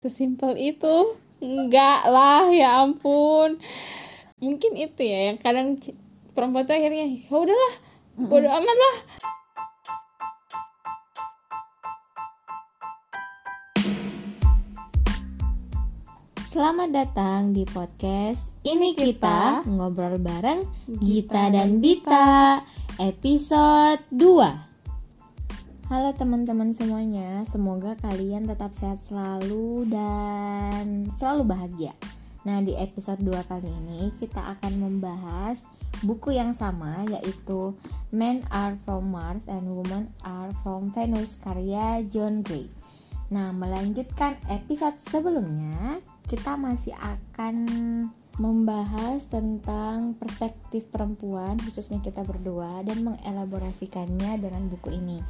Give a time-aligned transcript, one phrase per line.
[0.00, 3.60] sesimpel itu enggak lah ya ampun.
[4.40, 5.76] Mungkin itu ya yang kadang
[6.32, 7.74] perempuan tuh akhirnya ya udahlah
[8.16, 8.96] bodo amat lah.
[16.48, 20.64] Selamat datang di podcast Ini Kita Ngobrol bareng
[20.96, 22.64] Gita dan Bita.
[22.96, 24.69] Episode 2
[25.90, 31.90] Halo teman-teman semuanya Semoga kalian tetap sehat selalu dan selalu bahagia
[32.46, 35.66] Nah di episode 2 kali ini kita akan membahas
[36.06, 37.74] buku yang sama yaitu
[38.14, 42.70] Men Are From Mars and Women Are From Venus karya John Gray
[43.30, 47.56] Nah, melanjutkan episode sebelumnya, kita masih akan
[48.42, 55.22] membahas tentang perspektif perempuan, khususnya kita berdua, dan mengelaborasikannya dengan buku ini.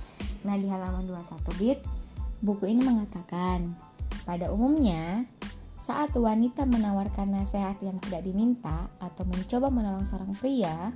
[0.45, 1.79] Nah, di halaman 21 bit,
[2.41, 3.77] buku ini mengatakan,
[4.25, 5.29] pada umumnya,
[5.85, 10.95] saat wanita menawarkan nasihat yang tidak diminta atau mencoba menolong seorang pria,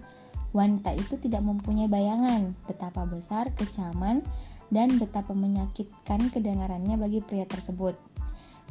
[0.54, 4.22] wanita itu tidak mempunyai bayangan betapa besar kecaman
[4.70, 7.98] dan betapa menyakitkan kedengarannya bagi pria tersebut.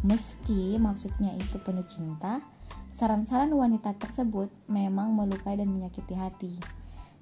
[0.02, 2.40] Meski maksudnya itu penuh cinta,
[2.96, 6.54] saran-saran wanita tersebut memang melukai dan menyakiti hati.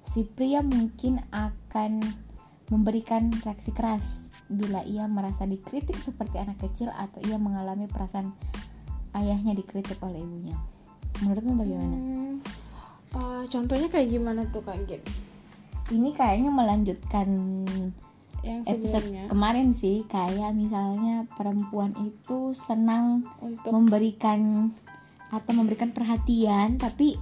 [0.02, 2.02] Si pria mungkin akan
[2.72, 8.32] memberikan reaksi keras bila ia merasa dikritik seperti anak kecil atau ia mengalami perasaan
[9.12, 10.56] ayahnya dikritik oleh ibunya.
[11.20, 11.96] Menurutmu bagaimana?
[11.96, 12.34] Hmm,
[13.12, 15.04] eh, contohnya kayak gimana tuh kak Gin
[15.92, 17.28] Ini kayaknya melanjutkan
[18.42, 24.72] yang episode kemarin sih kayak misalnya perempuan itu senang untuk memberikan
[25.30, 27.14] atau memberikan perhatian tapi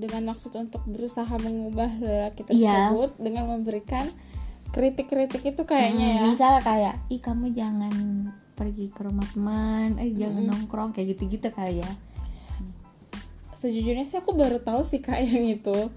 [0.00, 2.88] dengan maksud untuk berusaha mengubah lelaki Iya.
[2.88, 4.08] tersebut dengan memberikan
[4.70, 6.22] kritik-kritik itu kayaknya mm, ya.
[6.30, 7.94] misal kayak ih kamu jangan
[8.54, 11.90] pergi ke rumah teman eh jangan nongkrong kayak gitu-gitu kali ya.
[13.56, 15.92] Sejujurnya sih aku baru tahu sih kak yang itu.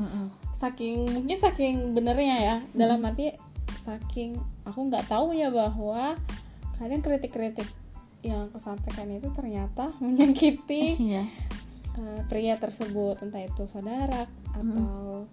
[0.51, 2.55] Saking mungkin saking benernya ya.
[2.75, 3.31] Dalam arti
[3.75, 6.15] saking aku nggak tahunya bahwa
[6.79, 7.67] kadang kritik-kritik
[8.23, 11.23] yang aku sampaikan itu ternyata menyakiti Iya.
[11.99, 14.23] eh, pria tersebut entah itu saudara
[14.55, 15.27] atau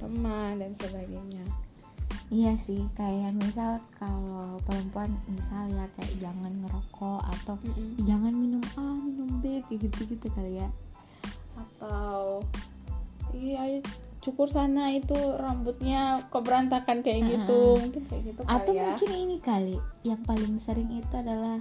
[0.00, 1.44] teman dan sebagainya
[2.30, 7.98] Iya sih, kayak misal kalau perempuan misal ya kayak jangan ngerokok atau Mm-mm.
[7.98, 10.70] "Ih, jangan minum A, minum B kayak gitu-gitu kali ya.
[11.58, 12.40] atau
[13.34, 13.82] iya
[14.22, 19.10] cukur sana itu rambutnya kok berantakan kayak gitu mungkin kayak gitu kali Atau ya mungkin
[19.12, 21.58] ini kali yang paling sering itu adalah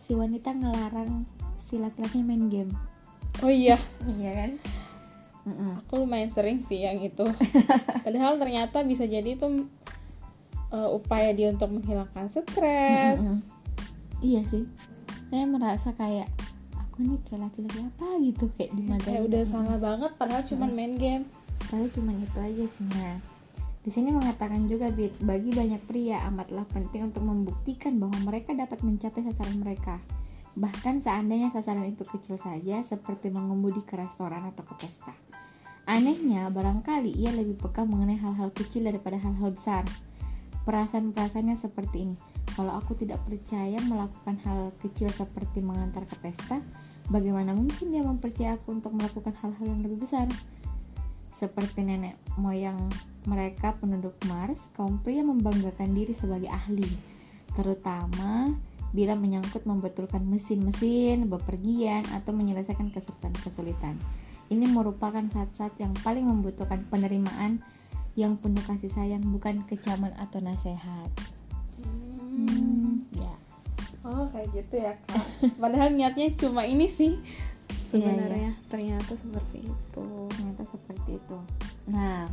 [0.00, 1.26] si wanita ngelarang
[1.60, 2.72] si laki-laki main game.
[3.42, 3.74] oh iya
[4.16, 4.50] Iya kan?
[5.46, 5.78] Mm-mm.
[5.78, 7.22] aku lumayan sering sih yang itu
[8.04, 9.70] padahal ternyata bisa jadi itu
[10.74, 13.56] eh, upaya dia untuk menghilangkan stres Mm-mm.
[14.24, 14.64] Iya sih.
[15.28, 16.24] Saya merasa kayak
[16.72, 20.72] aku nih kayak laki-laki apa gitu kayak di mata kayak udah salah banget padahal cuman
[20.72, 21.28] main game
[21.66, 22.86] Padahal cuma itu aja sih.
[22.94, 23.18] Nah,
[23.82, 28.86] di sini mengatakan juga Bit, bagi banyak pria amatlah penting untuk membuktikan bahwa mereka dapat
[28.86, 29.98] mencapai sasaran mereka.
[30.54, 35.12] Bahkan seandainya sasaran itu kecil saja, seperti mengemudi ke restoran atau ke pesta.
[35.86, 39.86] Anehnya, barangkali ia lebih peka mengenai hal-hal kecil daripada hal-hal besar.
[40.66, 42.16] Perasaan-perasaannya seperti ini.
[42.58, 46.58] Kalau aku tidak percaya melakukan hal kecil seperti mengantar ke pesta,
[47.06, 50.26] bagaimana mungkin dia mempercayai aku untuk melakukan hal-hal yang lebih besar?
[51.38, 52.82] Seperti nenek moyang
[53.30, 56.88] mereka penduduk Mars, kaum pria membanggakan diri sebagai ahli,
[57.54, 58.50] terutama
[58.90, 64.25] bila menyangkut membetulkan mesin-mesin, bepergian, atau menyelesaikan kesulitan-kesulitan.
[64.46, 67.62] Ini merupakan saat-saat yang paling membutuhkan penerimaan
[68.14, 71.10] yang penuh kasih sayang, bukan kecaman atau nasihat.
[71.82, 73.34] Hmm, ya.
[74.06, 75.26] oh kayak gitu ya kak
[75.60, 77.18] padahal niatnya cuma ini sih
[77.66, 81.38] Iya, sebenarnya ternyata seperti itu ternyata seperti itu.
[81.90, 82.26] Nah,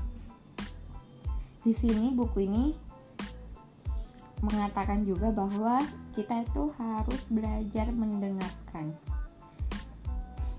[1.62, 2.74] di sini buku ini
[4.44, 5.80] mengatakan juga bahwa
[6.18, 8.92] kita itu harus belajar mendengarkan.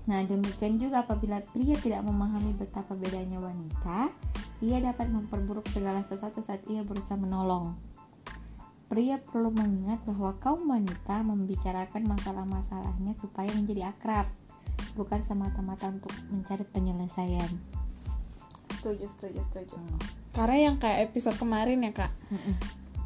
[0.05, 4.13] Nah, demikian juga apabila pria tidak memahami betapa bedanya wanita,
[4.61, 7.73] ia dapat memperburuk segala sesuatu saat ia berusaha menolong.
[8.85, 14.29] Pria perlu mengingat bahwa kaum wanita membicarakan masalah-masalahnya supaya menjadi akrab,
[14.93, 17.49] bukan semata-mata untuk mencari penyelesaian.
[18.85, 19.75] setuju setuju setuju
[20.37, 22.13] karena yang kayak episode kemarin ya kak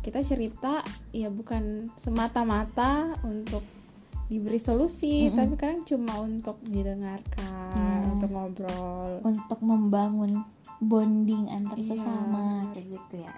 [0.04, 0.84] kita cerita
[1.16, 3.64] ya bukan semata-mata untuk
[4.30, 8.14] diberi solusi tapi kadang cuma untuk didengarkan Iya.
[8.14, 10.46] untuk ngobrol Untuk membangun
[10.80, 11.98] bonding antar Iya.
[11.98, 13.34] sesama kayak gitu ya.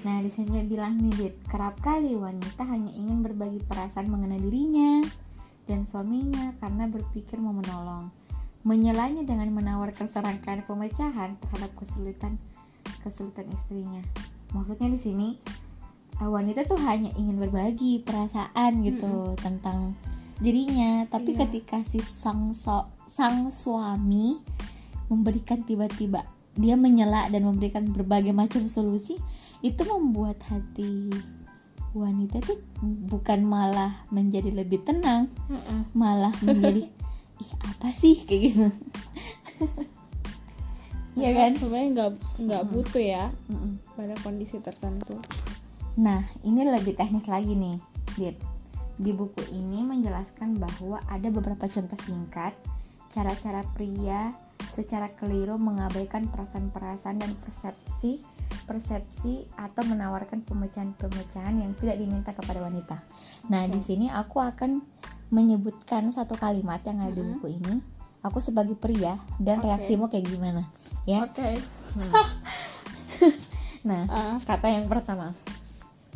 [0.00, 5.00] Nah, di sini bilang nih, Dit, kerap kali wanita hanya ingin berbagi perasaan mengenai dirinya
[5.64, 8.12] dan suaminya karena berpikir mau menolong.
[8.60, 12.36] Menyelanya dengan menawarkan serangkaian pemecahan terhadap kesulitan
[13.00, 14.04] kesulitan istrinya.
[14.52, 15.28] Maksudnya di sini
[16.20, 19.96] eh, wanita tuh hanya ingin berbagi perasaan gitu tentang
[20.40, 21.46] dirinya, tapi Iya.
[21.46, 24.40] ketika si sang so- sang suami
[25.12, 26.24] memberikan tiba-tiba
[26.56, 29.16] dia menyela dan memberikan berbagai macam solusi
[29.60, 31.12] itu membuat hati
[31.92, 32.58] wanita tuh
[33.10, 35.90] bukan malah menjadi lebih tenang Mm-mm.
[35.92, 36.86] malah menjadi
[37.40, 38.66] ih apa sih kayak gitu
[41.18, 42.10] Iya kan sebenarnya nggak
[42.46, 43.82] nggak butuh ya Mm-mm.
[43.98, 45.18] pada kondisi tertentu
[46.00, 47.76] Nah, ini lebih teknis lagi nih,
[48.14, 48.38] Dit.
[49.00, 52.52] Di buku ini menjelaskan bahwa ada beberapa contoh singkat
[53.08, 54.36] cara-cara pria
[54.70, 58.20] secara keliru mengabaikan perasaan-perasaan dan persepsi
[58.68, 63.02] persepsi atau menawarkan pemecahan-pemecahan yang tidak diminta kepada wanita.
[63.50, 64.78] Nah, di sini aku akan
[65.34, 67.82] menyebutkan satu kalimat yang ada di buku ini.
[68.22, 69.66] Aku sebagai pria dan Oke.
[69.70, 70.62] reaksimu kayak gimana,
[71.08, 71.24] ya?
[71.24, 71.40] oke
[73.88, 74.36] Nah, Ah.
[74.44, 75.32] kata yang pertama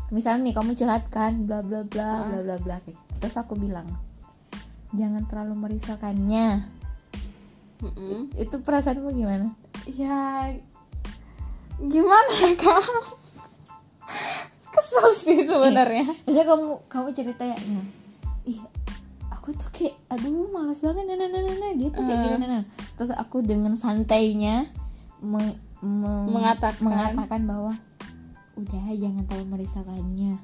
[0.08, 2.26] misalnya nih kamu curhat kan bla bla bla Ah.
[2.26, 2.98] bla bla bla gitu.
[3.18, 3.88] terus aku bilang
[4.92, 6.68] jangan terlalu merisaukannya
[7.80, 8.32] Mm-mm.
[8.34, 9.52] itu perasaanmu gimana
[9.90, 10.52] ya
[11.76, 12.84] gimana ya kak
[14.70, 17.84] kesel sih sebenarnya misalnya kamu kamu cerita ya nah,
[18.44, 18.60] ih
[19.28, 21.72] aku tuh kayak aduh malas banget nah, nah, nah, nah, nah.
[21.74, 22.24] dia tuh kayak Ah.
[22.24, 22.64] gini nah, nah.
[22.94, 24.64] terus aku dengan santainya
[25.20, 26.80] me- me- Mengatakan.
[26.80, 27.72] mengatakan bahwa
[28.54, 30.38] udah jangan terlalu merisaukannya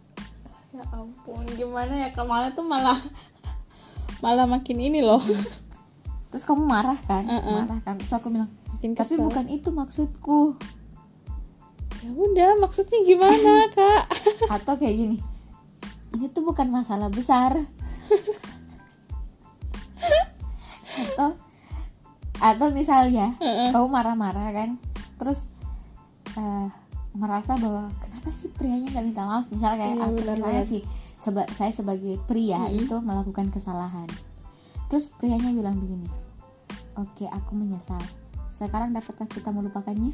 [0.71, 2.09] ya ampun gimana ya?
[2.15, 2.99] Malah tuh malah
[4.23, 5.19] malah makin ini loh.
[6.31, 7.27] Terus kamu marah kan?
[7.27, 7.67] Uh-uh.
[7.67, 7.99] marah kan?
[7.99, 9.27] Terus aku bilang makin tapi kesel.
[9.27, 10.55] bukan itu maksudku.
[12.01, 14.03] Ya udah maksudnya gimana kak?
[14.47, 15.19] Atau kayak gini
[16.15, 17.55] ini tuh bukan masalah besar.
[20.91, 21.39] Atau
[22.41, 23.71] atau misalnya Heeh.
[23.71, 24.71] kamu marah-marah kan?
[25.21, 25.53] Terus
[26.35, 26.69] eh,
[27.13, 30.69] merasa bahwa kenapa sih prianya nggak minta maaf misalnya kayak Iya, atau benar misalnya banget.
[30.69, 30.83] sih
[31.17, 32.81] seba- saya sebagai pria Mm-mm.
[32.81, 34.09] itu melakukan kesalahan
[34.87, 36.07] terus prianya bilang begini
[36.95, 38.01] oke aku menyesal
[38.51, 40.13] sekarang dapatkah kita melupakannya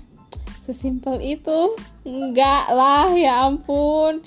[0.58, 4.22] sesimpel itu enggak lah ya ampun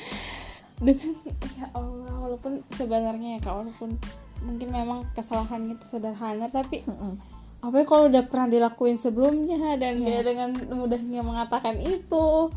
[0.78, 1.12] dengan
[1.54, 4.00] ya Allah walaupun sebenarnya ya kak walaupun
[4.40, 7.20] mungkin memang kesalahannya itu sederhana tapi Mm-mm.
[7.60, 10.06] Apa ya kalau udah pernah dilakuin sebelumnya dan Iya.
[10.08, 12.50] dia dengan mudahnya mengatakan itu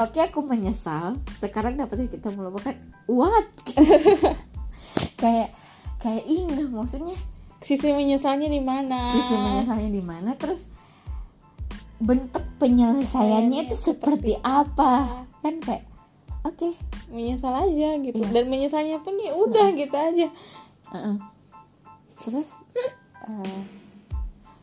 [0.00, 1.20] Oke, aku menyesal.
[1.36, 2.72] Sekarang dapat kita melupakan
[3.04, 3.44] what?
[5.20, 5.52] kayak
[6.00, 7.12] kayak ini maksudnya
[7.60, 10.72] sisi menyesalnya di mana sisi menyesalnya di mana terus
[12.00, 15.20] bentuk penyelesaiannya itu seperti apa?
[15.44, 15.84] Kan kayak
[16.48, 16.72] oke,
[17.12, 18.32] menyesal aja gitu Iya.
[18.32, 20.26] dan menyesalnya pun ya udah gitu aja
[20.96, 21.16] uh-uh.
[22.24, 22.56] Terus
[23.28, 23.60] eh,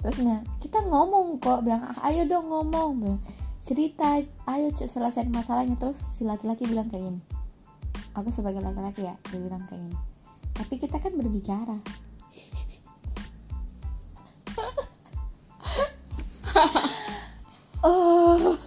[0.02, 2.92] terus nah, kita ngomong kok bilang "Ah, ayo dong ngomong.
[3.02, 3.22] Bilang,
[3.68, 5.76] cerita ayo selesaiin masalahnya.
[5.76, 7.22] Terus si laki-laki bilang kayak gini.
[8.16, 9.98] Aku sebagai laki-laki ya dia bilang kayak gini.
[10.56, 11.78] Tapi kita kan berbicara.
[17.86, 18.58] Oh.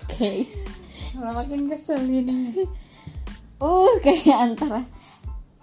[0.00, 0.48] Oke.
[1.12, 2.64] Malah makin kesel ini.
[3.60, 4.80] Uh kayak antara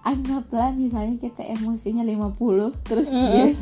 [0.06, 3.54] anggaplah misalnya kita emosinya 50 terus dia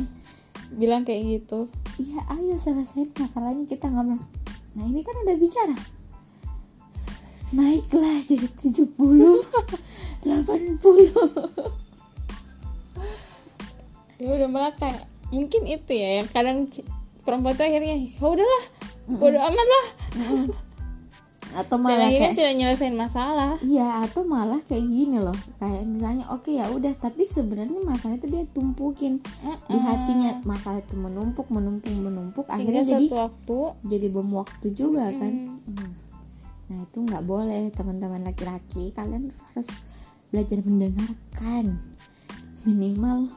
[0.74, 1.70] bilang kayak gitu.
[1.98, 4.20] Iya ayo selesaiin masalahnya kita ngomong
[4.78, 5.74] Nah ini kan udah bicara.
[7.50, 10.20] Naiklah jadi 70 80
[14.20, 16.68] ya udah malah kayak mungkin itu ya yang kadang
[17.24, 18.64] perempuan tuh akhirnya ya udahlah
[19.08, 19.86] bodo amat lah
[21.50, 23.52] Atau dan malah akhirnya kayak tidak nyelesain masalah.
[23.58, 25.34] Iya atau malah kayak gini loh.
[25.58, 29.18] Kayak misalnya oke ya udah Tapi sebenarnya masalah itu dia tumpukin
[29.66, 30.38] Di hatinya.
[30.46, 32.46] Masalah itu menumpuk menumpuk menumpuk.
[32.46, 33.58] Akhirnya jadi waktu.
[33.88, 35.32] jadi bom waktu juga kan.
[35.32, 35.58] Mm.
[35.74, 35.92] Hmm.
[36.70, 38.94] Nah itu nggak boleh teman-teman laki-laki.
[38.94, 39.68] Kalian harus
[40.30, 41.82] belajar mendengarkan.
[42.62, 43.32] Minimal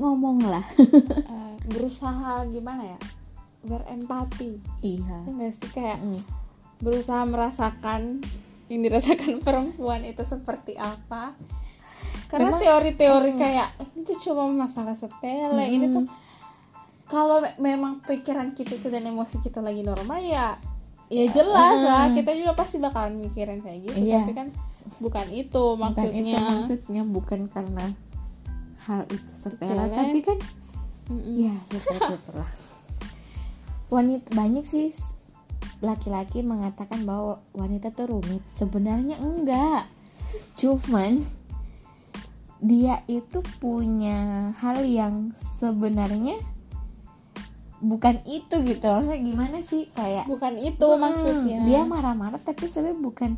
[0.00, 2.98] ngomong lah eh, berusaha gimana ya?
[3.64, 4.60] Berempati.
[4.84, 5.16] Iya.
[5.24, 5.68] Ya nggak sih?
[5.72, 6.39] Kayak Mm.
[6.80, 8.24] Berusaha merasakan
[8.72, 11.36] yang dirasakan perempuan itu seperti apa.
[12.30, 16.06] Karena teori-teori kayak ini tuh cuma masalah sepele ini tuh
[17.10, 20.54] kalau me- memang pikiran kita itu dan emosi kita lagi normal ya
[21.10, 23.98] ya jelas lah kita juga pasti bakalan mikirin kayak gitu.
[23.98, 24.22] Iya.
[24.22, 24.48] tapi kan
[25.02, 27.02] bukan itu Bukan maksudnya itu maksudnya.
[27.02, 27.86] Bukan karena
[28.86, 29.90] hal itu sepele.
[29.90, 30.38] Tapi kan
[31.10, 31.34] Mm-mm.
[31.34, 32.50] ya seperti itulah
[33.90, 34.94] Wanita banyak sih
[35.80, 38.44] laki-laki mengatakan bahwa wanita tuh rumit.
[38.52, 39.88] Sebenarnya enggak.
[40.56, 41.24] Cuman
[42.60, 46.36] dia itu punya hal yang sebenarnya
[47.80, 48.84] bukan itu gitu.
[48.84, 49.88] Maksudnya gimana sih?
[49.96, 51.58] Kayak bukan itu Hmm, maksudnya.
[51.64, 53.30] dia marah-marah tapi sebenarnya bukan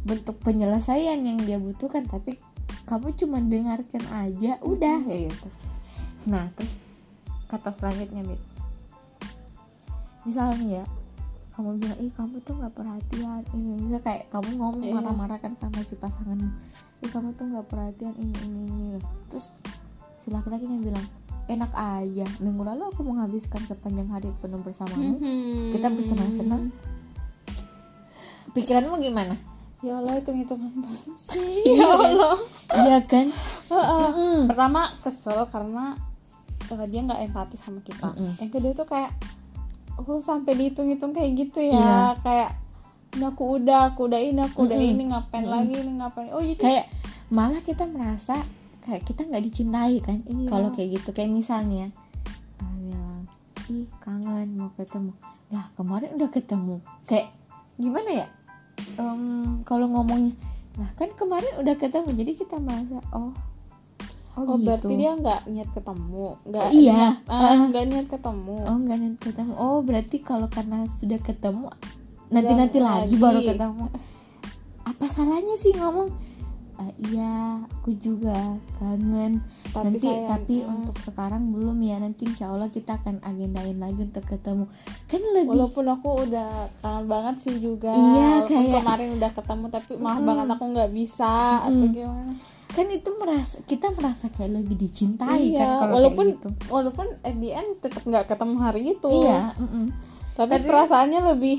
[0.00, 2.08] bentuk penyelesaian yang dia butuhkan.
[2.08, 2.40] Tapi
[2.88, 5.48] kamu cuma dengarkan aja udah kayak gitu.
[6.32, 6.80] Nah terus
[7.52, 8.40] kata selanjutnya Mit.
[10.24, 10.84] Misalnya ya
[11.60, 13.44] kamu bilang ih kamu tuh nggak perhatian.
[13.52, 14.96] Ini misalnya kayak kamu ngomong Iya.
[14.96, 16.48] marah-marah kan sama si pasanganmu
[17.04, 18.86] ih kamu tuh nggak perhatian ini ini ini.
[19.28, 19.52] Terus
[20.16, 21.04] si laki-laki yang bilang
[21.46, 22.24] enak aja.
[22.40, 25.20] Minggu lalu aku menghabiskan sepanjang hari penuh bersamamu.
[25.20, 25.76] Mhm.
[25.76, 26.72] kita bersenang-senang.
[28.50, 29.36] Pikiranmu gimana?
[29.80, 31.04] Ya Allah itu hitungan banget.
[31.28, 32.36] Sih ya Allah.
[32.72, 33.26] Iya kan?
[33.68, 34.08] Heeh.
[34.16, 34.38] Mm-mm.
[34.48, 35.96] pertama kesel karena
[36.68, 38.08] eh, dia nggak empati sama kita.
[38.12, 38.32] Mm-mm.
[38.40, 39.12] yang kedua tuh kayak
[40.02, 41.98] oh sampai dihitung-hitung kayak gitu ya Iya.
[42.20, 42.50] kayak
[43.10, 44.92] ini aku udah aku udah ini aku udah Mm-mm.
[44.92, 45.54] ini ngapain Mm-mm.
[45.56, 46.84] lagi ini ngapain oh jadi kayak
[47.28, 48.38] malah kita merasa
[48.80, 50.48] kayak kita nggak dicintai kan Iya.
[50.48, 51.90] kalau kayak gitu kayak misalnya
[52.56, 53.26] ah, bilang
[53.66, 55.12] ih kangen mau ketemu
[55.48, 57.28] lah kemarin udah ketemu kayak
[57.76, 58.28] gimana ya
[58.96, 60.32] Em, kalau ngomongnya
[60.74, 63.28] lah kan kemarin udah ketemu jadi kita merasa oh
[64.32, 64.64] oh, oh gitu.
[64.64, 66.26] berarti dia nggak niat ketemu?
[66.44, 66.92] Nggak Oh, iya.
[66.94, 68.56] niat, ah, nggak niat ketemu?
[68.62, 69.52] Oh nggak nanti ketemu.
[69.54, 71.66] Oh berarti kalau karena sudah ketemu
[72.28, 73.14] nanti nanti lagi, lagi.
[73.16, 73.84] baru ketemu.
[74.82, 76.10] Apa salahnya sih ngomong?
[76.74, 78.32] "Ah, iya aku juga
[78.78, 79.44] kangen.
[79.68, 80.72] Tapi nanti sayang, tapi ah.
[80.72, 82.00] untuk sekarang belum ya.
[82.00, 84.64] Nanti insya Allah kita akan agendain lagi untuk ketemu.
[85.04, 86.48] Kan lebih walaupun aku udah
[86.80, 87.92] kangen banget sih juga.
[87.92, 90.28] Iya, kayak- kemarin udah ketemu tapi maaf Mm-mm.
[90.32, 91.92] banget aku nggak bisa atau Mm-mm.
[91.92, 92.32] gimana
[92.70, 97.06] kan itu merasa kita merasa kayak lebih dicintai iya kan kalau walaupun kayak gitu walaupun
[97.20, 99.84] at the end tetap nggak ketemu hari itu iya mm-mm.
[100.38, 101.56] tapi, Tapi- perasaannya lebih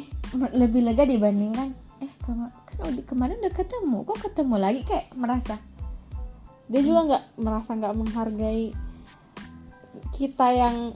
[0.56, 5.60] lebih lega dibandingkan eh kema- kan udah kemarin udah ketemu kok ketemu lagi kayak merasa
[6.72, 8.72] dia juga nggak merasa nggak menghargai
[10.16, 10.96] kita yang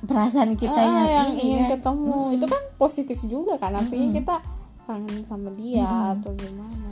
[0.00, 1.70] perasaan kita ah, yang, yang ini ingin kan.
[1.76, 2.34] ketemu Mm-mm.
[2.36, 4.18] itu kan positif juga kan artinya Mm-mm.
[4.20, 4.36] kita
[4.84, 6.12] kangen sama dia Mm-mm.
[6.20, 6.89] atau gimana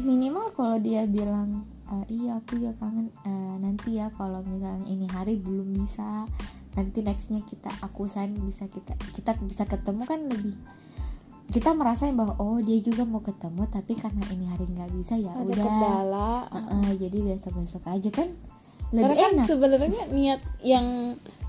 [0.00, 5.06] minimal kalau dia bilang "Eh, iya aku ya kangen eh, nanti ya kalau misalnya ini
[5.08, 6.28] hari belum bisa
[6.76, 10.54] nanti nextnya kita aku sign bisa kita kita bisa ketemu kan lebih
[11.48, 15.32] kita merasain bahwa oh dia juga mau ketemu tapi karena ini hari nggak bisa ya
[15.32, 15.64] ada udah.
[15.64, 18.28] kendala Heeh, jadi besok besok aja kan
[18.88, 19.46] karena lebih kan enak.
[19.48, 20.86] sebenarnya niat yang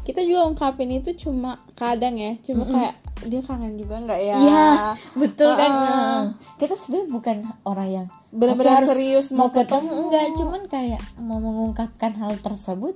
[0.08, 2.74] kita juga ungkapin itu cuma kadang ya cuma Mm-mm.
[2.74, 4.70] kayak dia kangen juga nggak ya Iya,
[5.14, 5.82] betul kan Ah.
[5.82, 6.22] Heeh.
[6.58, 12.38] kita sebenarnya bukan orang yang benar-benar serius mau ketemu enggak cuman kayak mau mengungkapkan hal
[12.38, 12.96] tersebut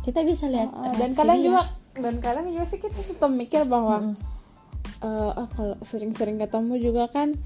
[0.00, 1.46] kita bisa lihat Uh, dan kadang dia.
[1.46, 1.62] juga
[1.94, 4.16] dan kadang juga sih kita tetap mikir bahwa Mm-mm.
[5.00, 7.36] eh, ah, kalau sering-sering ketemu juga kan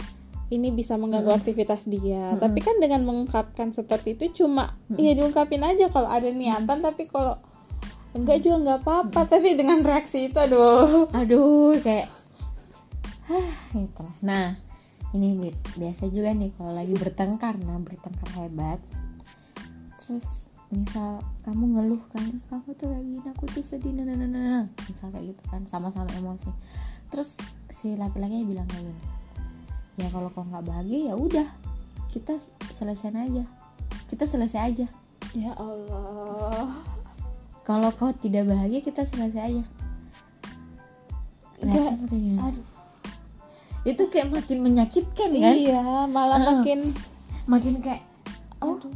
[0.46, 2.40] ini bisa mengganggu aktivitas dia Mm-mm.
[2.40, 7.36] tapi kan dengan mengungkapkan seperti itu cuma ya diungkapin aja kalau ada niatan tapi kalau
[8.16, 9.20] enggak juga nggak apa-apa.
[9.28, 11.08] Tapi dengan reaksi itu aduh.
[11.12, 12.08] Aduh kayak
[13.28, 14.06] hah gitu.
[14.24, 14.56] Nah
[15.14, 17.56] ini Bit, biasa juga nih kalau lagi bertengkar.
[17.60, 18.80] Nah bertengkar hebat.
[20.02, 23.92] Terus misal kamu ngeluh kan "Ih, kamu tuh kayak gini aku tuh sedih.
[23.94, 26.50] Nah, nah, nah, nah, nah." misal kayak gitu kan sama-sama emosi.
[27.12, 27.38] Terus
[27.70, 29.02] si laki-laki bilang kayak gini
[29.96, 31.48] ya kalau kau nggak bahagia ya udah
[32.12, 32.36] kita
[32.72, 33.44] selesai aja.
[34.12, 34.86] Kita selesai aja.
[35.34, 36.95] Ya Allah
[37.66, 39.64] kalau kau tidak bahagia kita selesai aja.
[41.66, 42.64] Aduh.
[43.82, 45.54] Itu kayak makin menyakitkan kan?
[45.54, 46.48] Iya malah Heeh.
[46.58, 46.78] makin
[47.46, 48.02] makin kayak
[48.58, 48.90] oh aduh.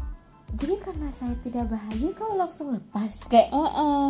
[0.59, 3.31] jadi karena saya tidak bahagia kau langsung lepas.
[3.31, 3.55] Kayak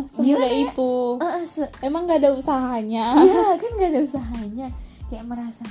[0.09, 0.61] semudah Gimana ya?
[0.73, 0.93] itu.
[1.21, 3.13] "Ah, ah, se- emang gak ada usahanya?
[3.17, 4.67] Iya kan gak ada usahanya.
[5.09, 5.65] Kayak merasa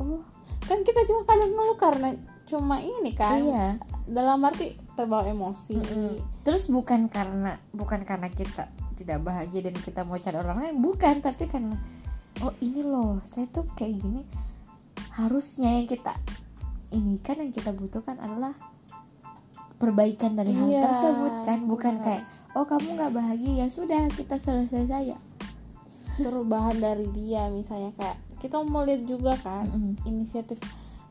[0.00, 0.24] oh.
[0.64, 2.08] Kan kita cuma kadang ngeluh karena
[2.44, 3.40] cuma ini kan?
[3.40, 3.66] Iya.
[4.08, 5.78] Dalam arti terbawa emosi
[6.42, 8.66] terus bukan karena bukan karena kita
[8.98, 11.78] tidak bahagia dan kita mau cari orang lain bukan tapi karena
[12.42, 14.22] oh ini loh saya tuh kayak gini
[15.14, 16.18] harusnya yang kita
[16.90, 18.58] ini kan yang kita butuhkan adalah
[19.78, 22.04] perbaikan dari hal Iya, tersebut kan bukan benar.
[22.04, 22.22] kayak
[22.58, 25.16] oh kamu nggak bahagia ya sudah kita selesai saja
[26.18, 29.94] perubahan dari dia misalnya kayak kita mau lihat juga kan Mm-mm.
[30.02, 30.58] inisiatif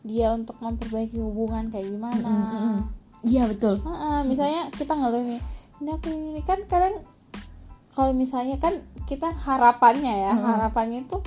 [0.03, 2.77] dia untuk memperbaiki hubungan kayak gimana Mm-mm, mm-mm.
[3.25, 3.81] Iya betul.
[3.81, 5.41] Heeh, misalnya kita ngeluh nih
[5.77, 7.01] ini aku ini kan kadang
[7.93, 8.74] kalau misalnya kan
[9.05, 10.45] kita harapannya ya Mm-mm.
[10.45, 11.17] harapannya itu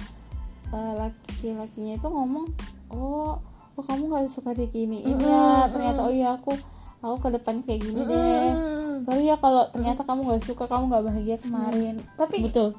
[0.71, 2.47] eh, laki-lakinya itu ngomong
[2.91, 3.39] oh
[3.79, 6.55] oh kamu nggak suka gini ini ya ternyata oh iya aku
[7.01, 8.55] aku ke depan kayak gini deh.
[8.55, 9.07] Mm-mm.
[9.07, 11.95] sorry ya kalau ternyata kamu nggak suka kamu nggak bahagia kemarin.
[12.19, 12.75] Tapi betul.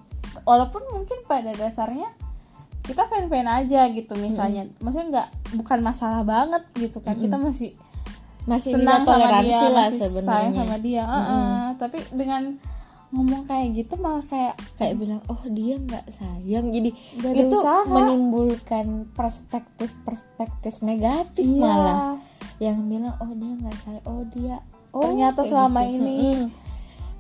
[0.48, 2.12] walaupun mungkin pada dasarnya
[2.84, 4.68] kita fan fan aja gitu misalnya.
[4.84, 5.28] Maksudnya nggak
[5.58, 7.18] bukan masalah banget gitu kan.
[7.18, 7.74] Kita masih
[8.50, 11.62] masih senang bisa sama toleransi dia lah sebenarnya sama dia Heeh.
[11.78, 12.44] tapi dengan
[13.12, 17.84] ngomong kayak gitu malah kayak kayak bilang oh dia nggak sayang jadi ada itu usaha.
[17.92, 22.00] menimbulkan perspektif perspektif negatif iya malah
[22.64, 24.56] yang bilang oh dia nggak sayang oh dia
[24.96, 26.04] oh Ternyata selama gitu.
[26.04, 26.52] ini.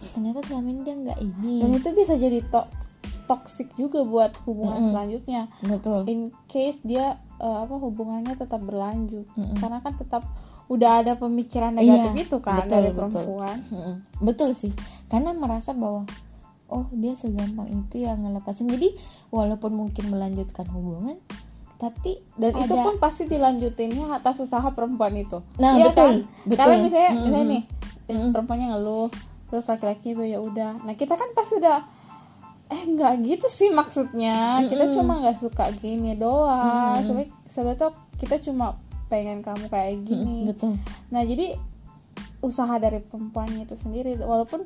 [0.02, 2.62] Ternyata selama ini dia nggak ini dan itu bisa jadi to
[3.32, 4.92] toxic juga buat hubungan Mm-mm.
[4.92, 9.56] selanjutnya betul in case dia eh, apa hubungannya tetap berlanjut Mm-mm.
[9.56, 10.24] karena kan tetap
[10.68, 13.00] udah ada pemikiran negatif Iya, itu kan betul, dari betul.
[13.08, 13.58] perempuan.
[13.66, 13.96] Mm-mm.
[14.20, 14.72] betul sih.
[15.06, 16.06] Karena merasa bahwa
[16.68, 18.68] oh dia segampang itu ya ngelepasin.
[18.68, 18.96] Jadi
[19.28, 21.18] walaupun mungkin melanjutkan hubungan
[21.76, 25.42] tapi dan itu ada- pun pasti dilanjutinnya atas usaha perempuan itu.
[25.58, 26.46] Nah, Iya betul, kan?
[26.46, 26.58] Betul.
[26.58, 27.24] kalau misalnya Mm-mm.
[27.24, 27.64] misalnya nih
[28.08, 29.10] eh, perempuannya ngeluh
[29.48, 30.80] terus laki-laki ya udah.
[30.80, 31.80] Nah kita kan pasti udah
[32.70, 34.64] eh nggak gitu sih maksudnya.
[34.64, 37.04] Kita cuma nggak suka gini doang.
[37.44, 38.80] Sebenarnya tuh kita cuma
[39.12, 40.48] pengen kamu kayak gini.
[40.48, 40.80] betul.
[41.12, 41.60] Nah jadi
[42.40, 44.64] usaha dari perempuannya itu sendiri walaupun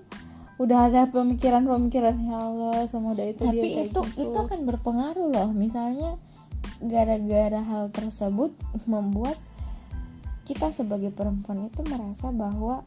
[0.56, 4.22] udah ada pemikiran-pemikiran ya Allah semudah itu dia tapi kayak itu gitu.
[4.32, 5.50] itu akan berpengaruh loh.
[5.52, 6.16] Misalnya
[6.80, 8.54] gara-gara hal tersebut
[8.86, 9.36] membuat
[10.46, 12.86] kita sebagai perempuan itu merasa bahwa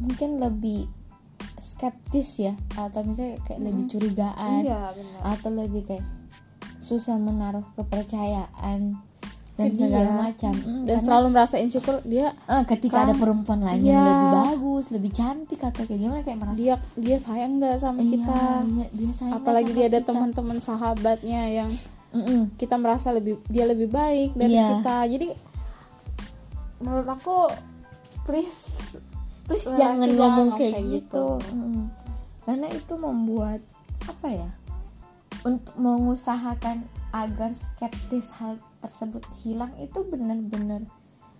[0.00, 0.88] mungkin lebih
[1.60, 5.20] skeptis ya atau misalnya kayak lebih curigaan iya benar.
[5.36, 6.06] atau lebih kayak
[6.82, 8.96] susah menaruh kepercayaan
[9.58, 10.14] dan Ke segala dia.
[10.16, 13.90] macam Mm, dan karena, selalu merasa insecure dia eh, ketika ada kan- perempuan lain yang
[13.92, 14.06] Iya.
[14.06, 18.08] lebih bagus lebih cantik atau kayak gimana kayak merasa dia dia sayang nggak sama iya,
[18.08, 21.70] kita iya, dia sayang apalagi sama dia ada teman-teman sahabatnya yang
[22.08, 22.40] Mm-mm.
[22.54, 24.78] kita merasa lebih dia lebih baik dari Iya.
[24.78, 25.28] kita jadi
[26.78, 27.36] menurut aku
[28.22, 28.94] please
[29.44, 31.52] please jangan ngomong kayak kayak gitu, gitu.
[31.52, 31.90] Mm.
[32.44, 33.60] karena itu membuat
[34.04, 34.48] apa ya
[35.42, 38.54] untuk mengusahakan agar skeptis hal
[38.88, 40.82] tersebut hilang itu benar-benar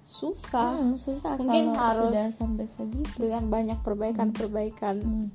[0.05, 0.77] susah.
[0.79, 3.17] Mm, susah Mungkin kalau harus- sudah sampai segitu.
[3.17, 5.27] dengan banyak perbaikan-perbaikan Mm,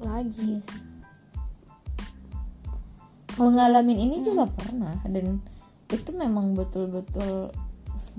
[0.00, 0.58] lagi.
[0.58, 0.88] Iya sih.
[3.36, 5.40] mengalami ini juga pernah dan
[5.88, 7.48] itu memang betul-betul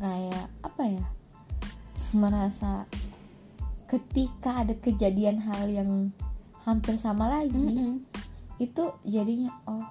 [0.02, 1.06] kayak apa ya
[2.12, 2.90] merasa
[3.86, 6.10] ketika ada kejadian hal yang
[6.66, 8.02] hampir sama lagi Mm-mm.
[8.58, 9.86] itu jadinya oh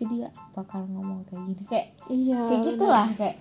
[0.00, 1.62] pasti dia bakal ngomong kayak gini.
[1.68, 3.36] Kayak iya kayak gitulah kayak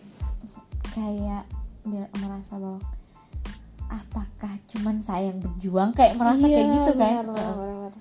[0.92, 1.44] kayak
[1.88, 2.84] dia merasa bahwa
[3.88, 5.96] apakah cuman saya yang berjuang?
[5.96, 7.12] Kayak merasa Iya, kayak gitu kan?
[7.24, 7.92] benar,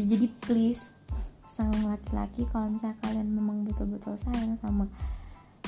[0.00, 0.96] jadi please
[1.44, 4.88] sang laki-laki kalau misalnya kalian memang betul-betul sayang sama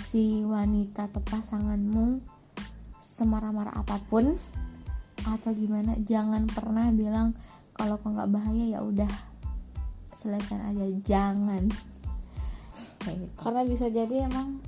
[0.09, 2.25] si wanita atau pasanganmu
[2.97, 4.35] semarah-marah apa pun
[5.21, 7.37] atau gimana jangan pernah bilang
[7.77, 9.36] kalau kau nggak bahaya ya udah
[10.17, 11.69] selesai aja jangan.
[13.05, 13.35] Kayak gitu.
[13.37, 14.65] Karena bisa jadi emang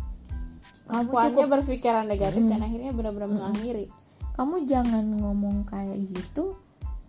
[0.88, 1.48] kamu cukup.
[1.58, 3.88] berpikiran negatif dan akhirnya benar-benar mengakhiri.
[4.36, 6.56] Kamu jangan ngomong kayak gitu.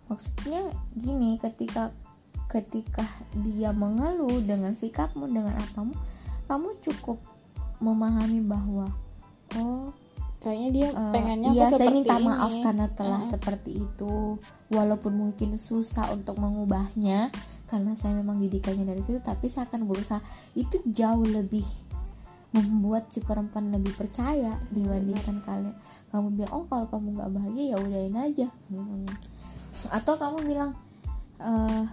[0.08, 1.94] Maksudnya gini ketika
[2.50, 3.06] ketika
[3.46, 5.94] dia mengeluh dengan sikapmu dengan apamu
[6.50, 7.22] kamu cukup
[7.78, 8.90] memahami bahwa
[9.54, 9.94] oh
[10.42, 12.26] kayaknya dia eh, pengennya iya aku saya seperti minta ini.
[12.26, 13.32] maaf karena telah Mm-mm.
[13.32, 14.14] seperti itu.
[14.72, 17.30] Walaupun mungkin susah untuk mengubahnya
[17.70, 20.18] karena saya memang didikannya dari situ tapi saya akan berusaha.
[20.58, 21.62] Itu jauh lebih
[22.50, 25.76] membuat si perempuan lebih percaya dibandingkan kalian.
[26.10, 28.48] Kamu bilang oh kalau kamu nggak bahagia ya udahin aja.
[29.94, 30.74] Atau kamu bilang
[31.38, 31.86] eh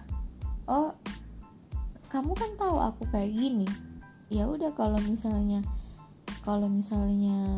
[0.65, 0.89] oh
[2.09, 3.69] kamu kan tahu aku kayak gini.
[4.33, 5.61] Ya udah kalau misalnya
[6.41, 7.53] kalau misalnya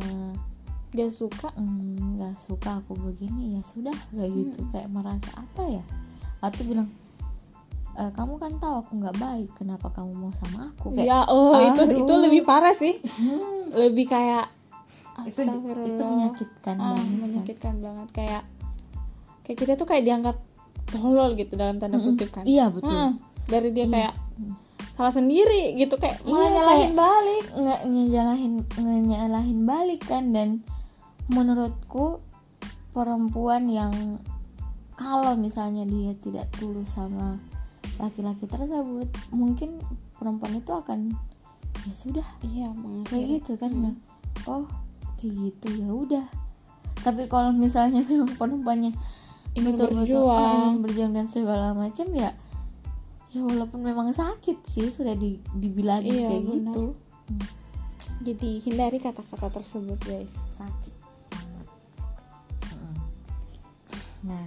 [0.90, 5.84] dia suka "Hmm, nggak suka aku begini ya sudah kayak gitu kayak merasa apa ya?
[6.44, 6.92] Atau bilang
[7.92, 10.92] "Eh, kamu kan tahu aku nggak baik kenapa kamu mau sama aku?
[10.92, 11.98] Kayak ya oh itu aduh.
[11.98, 12.98] itu lebih parah sih.
[13.00, 14.46] "Hmm, lebih kayak
[15.22, 17.04] itu itu menyakitkan Ah, banget.
[17.04, 17.18] kan.
[17.20, 18.08] menyakitkan banget.
[18.10, 18.42] Kayak
[19.42, 20.36] kayak kita tuh kayak dianggap
[20.86, 22.42] tolol gitu dalam tanda kutip kan.
[22.42, 22.90] Iya betul.
[22.90, 23.92] Hmm, dari dia Iya.
[23.92, 24.14] kayak
[24.90, 27.44] salah sendiri gitu kayak malah Iya, nyalahin kayak- balik.
[27.54, 30.48] nggak ngejalahin ngejalahin balik kan dan
[31.26, 32.20] menurutku
[32.90, 33.92] perempuan yang
[34.92, 37.38] kalau misalnya dia tidak tulus sama
[38.00, 39.76] laki-laki tersebut mungkin
[40.16, 41.12] perempuan itu akan
[41.84, 43.36] ya sudah iya kayak mengakhiri.
[43.38, 43.96] gitu kan Hmm.
[44.44, 44.64] oh
[45.16, 46.26] kayak gitu ya udah
[47.00, 48.92] tapi kalau misalnya memang perempuannya
[49.50, 50.46] Ingin betul-betul berjuang.
[50.46, 52.30] oh, ingin berjuang dan segala macam ya
[53.30, 56.56] ya walaupun memang sakit sih sudah di, dibilangin Iya, kayak benar.
[56.66, 56.84] gitu
[58.20, 60.94] jadi hindari kata-kata tersebut guys sakit
[61.30, 61.66] banget
[62.70, 62.96] Mm.
[64.26, 64.46] nah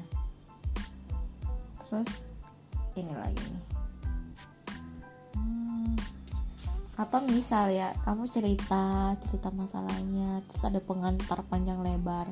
[1.87, 2.32] terus
[2.97, 3.65] ini lagi nih.
[5.37, 5.93] Hmm,
[6.97, 12.29] atau misal ya kamu cerita cerita masalahnya terus ada pengantar panjang lebar.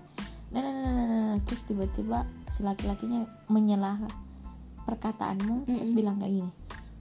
[0.51, 1.37] Nah, nah, nah, nah, nah, nah.
[1.47, 3.97] terus tiba-tiba si laki-lakinya menyelah
[4.83, 5.97] perkataanmu terus Mm-mm.
[5.97, 6.51] bilang kayak gini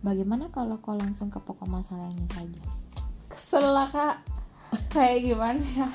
[0.01, 2.62] bagaimana kalau kau langsung ke pokok masalahnya saja?
[3.29, 4.16] Kesel lah kak.
[4.94, 5.88] Kayak gimana ya?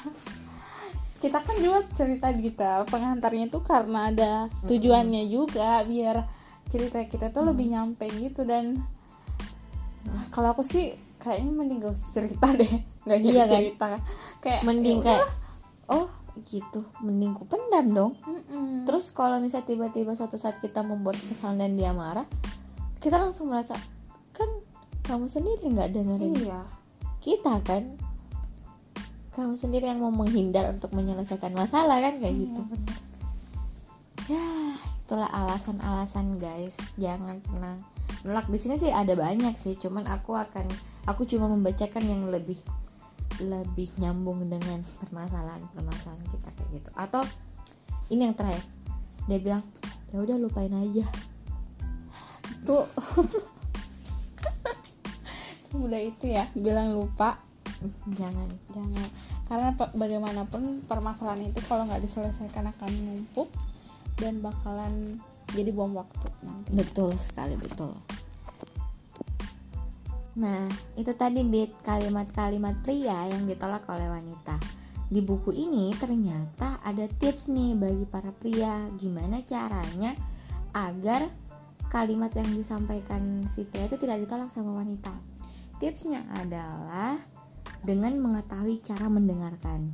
[1.19, 4.31] Kita kan juga cerita kita pengantarnya tuh karena ada
[4.67, 6.34] tujuannya juga biar
[6.67, 8.81] cerita kita tuh lebih nyampe gitu dan
[10.09, 12.73] ah, kalau aku sih kayaknya mending gak usah cerita deh
[13.05, 13.53] nggak jadi Iya kan?
[13.57, 13.85] cerita
[14.41, 15.25] kayak mending ya kayak
[15.89, 16.07] oh
[16.43, 18.13] gitu mending ku pendam dong.
[18.27, 18.83] Mm-mm.
[18.83, 22.27] terus kalau misalnya tiba-tiba suatu saat kita membuat kesalahan dan dia marah
[22.99, 23.77] kita langsung merasa
[24.35, 24.49] kan
[25.05, 26.61] kamu sendiri nggak dengerin iya
[27.23, 27.95] kita kan
[29.31, 32.97] kamu sendiri yang mau menghindar untuk menyelesaikan masalah kan kayak gitu Iya, bener.
[34.25, 34.45] ya
[35.05, 36.73] itulah alasan-alasan guys.
[36.97, 37.77] Jangan pernah
[38.25, 40.65] menolak di sini sih ada banyak sih cuman aku akan
[41.05, 42.57] aku cuma membacakan yang lebih
[43.37, 46.89] lebih nyambung dengan permasalahan-permasalahan kita kayak gitu.
[46.97, 47.21] Atau
[48.09, 48.65] ini yang terakhir.
[49.29, 49.61] Dia bilang
[50.09, 51.05] ya udah lupain aja.
[52.65, 52.89] Tuh.
[55.75, 57.35] Udah itu ya bilang lupa.
[58.09, 59.07] Jangan jangan.
[59.45, 63.51] Karena bagaimanapun permasalahan itu kalau nggak diselesaikan akan numpuk
[64.19, 65.19] dan bakalan
[65.53, 67.93] jadi bom waktu nanti Betul sekali, betul.
[70.35, 70.67] Nah,
[70.99, 74.59] itu tadi bit kalimat-kalimat pria yang ditolak oleh wanita.
[75.07, 80.11] Di buku ini ternyata ada tips nih bagi para pria gimana caranya
[80.75, 81.23] agar
[81.87, 85.13] kalimat yang disampaikan si pria itu tidak ditolak sama wanita.
[85.79, 87.15] Tipsnya adalah
[87.85, 89.93] dengan mengetahui cara mendengarkan.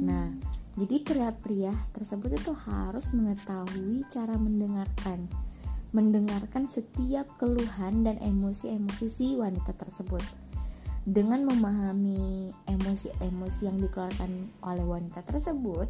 [0.00, 0.32] Nah,
[0.74, 5.30] jadi pria-pria tersebut itu harus mengetahui cara mendengarkan,
[5.94, 10.22] mendengarkan setiap keluhan dan emosi-emosi si wanita tersebut.
[11.04, 14.30] Dengan memahami emosi-emosi yang dikeluarkan
[14.66, 15.86] oleh wanita tersebut,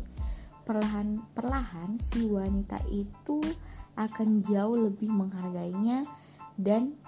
[0.68, 3.40] perlahan-perlahan si wanita itu
[3.94, 6.02] akan jauh lebih menghargainya
[6.58, 6.98] dan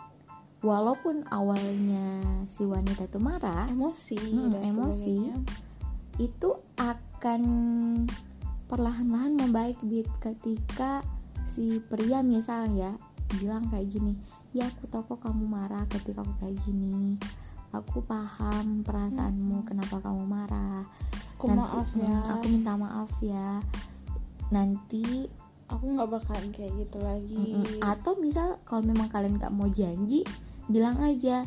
[0.63, 5.19] walaupun awalnya si wanita itu marah, emosi Hmm, dan emosi.
[5.19, 5.65] sebagainya.
[6.17, 6.49] itu
[6.81, 7.06] akan
[8.67, 11.01] perlahan-lahan membaik Bit ketika
[11.47, 12.93] si pria misal ya
[13.39, 14.15] bilang kayak gini
[14.57, 17.21] ya aku tahu kok kamu marah ketika aku kayak gini.
[17.77, 20.81] Aku paham perasaanmu kenapa kamu marah.
[21.37, 22.17] Aku Nanti, maaf hmm, ya.
[22.33, 23.61] aku minta maaf ya.
[24.49, 25.29] Nanti
[25.69, 27.47] aku nggak bakalan kayak gitu lagi.
[27.53, 27.83] Mm-mm.
[27.85, 30.23] atau misal kalau memang kalian gak mau janji
[30.71, 31.45] bilang aja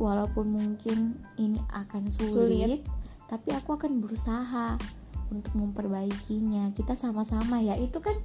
[0.00, 2.80] walaupun mungkin ini akan sulit, Sulit.
[3.28, 4.80] tapi aku akan berusaha
[5.30, 8.16] untuk memperbaikinya kita sama-sama ya itu kan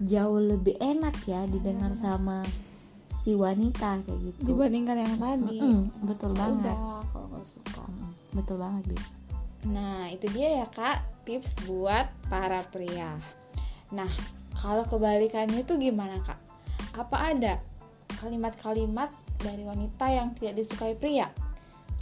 [0.00, 2.00] jauh lebih enak ya didengar Iya.
[2.00, 2.44] sama
[3.20, 6.78] si wanita kayak gitu dibandingkan yang tadi Mm-mm, betul Ya banget udah
[7.12, 8.96] kalau suka Mm-mm, betul banget Bi.
[9.60, 13.20] Nah, itu dia ya Kak, tips buat para pria.
[13.92, 14.08] Nah,
[14.56, 16.40] kalau kebalikannya itu gimana Kak?
[16.96, 17.60] Apa ada
[18.16, 21.28] kalimat-kalimat dari wanita yang tidak disukai pria?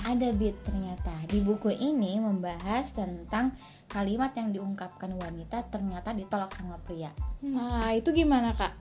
[0.07, 3.57] Ada bit ternyata di buku ini membahas tentang
[3.89, 7.11] kalimat yang diungkapkan wanita ternyata ditolak sama pria
[7.43, 8.75] Nah, itu gimana Kak?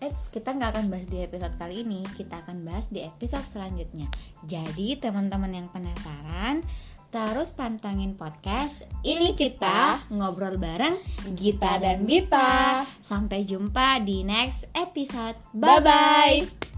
[0.00, 4.08] Eits, kita nggak akan bahas di episode kali ini, kita akan bahas di episode selanjutnya.
[4.48, 6.64] Jadi teman-teman yang penasaran,
[7.12, 10.96] terus pantengin podcast ini kita ngobrol bareng
[11.36, 12.88] Gita dan Bita.
[13.04, 15.36] Sampai jumpa di next episode.
[15.52, 16.69] Bye bye.